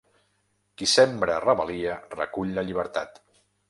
[0.79, 3.27] Qui sembra rebel·lia, recull la llibertat.